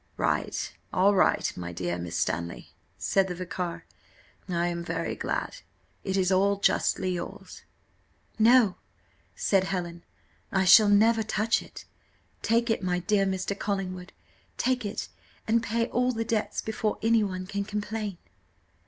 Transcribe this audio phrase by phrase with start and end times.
[0.17, 3.85] "Right all right, my dear Miss Stanley," said the vicar;
[4.49, 5.57] "I am very glad
[6.03, 7.61] it is all justly yours."
[8.39, 8.77] "No,"
[9.35, 10.03] said Helen,
[10.51, 11.85] "I shall never touch it:
[12.41, 13.55] take it, my dear Mr.
[13.59, 14.11] Collingwood,
[14.57, 15.07] take it,
[15.47, 18.17] and pay all the debts before any one can complain."